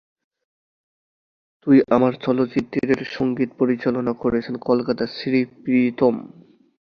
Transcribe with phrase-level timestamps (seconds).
[1.67, 6.15] তুই আমার চলচ্চিত্রের সঙ্গীত পরিচালনা করেছেন কলকাতার শ্রী প্রীতম।